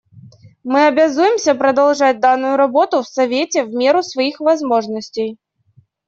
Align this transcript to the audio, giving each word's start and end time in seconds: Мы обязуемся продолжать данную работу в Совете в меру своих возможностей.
Мы 0.63 0.87
обязуемся 0.87 1.53
продолжать 1.53 2.19
данную 2.19 2.55
работу 2.57 3.03
в 3.03 3.07
Совете 3.07 3.63
в 3.65 3.69
меру 3.75 4.01
своих 4.01 4.39
возможностей. 4.39 5.37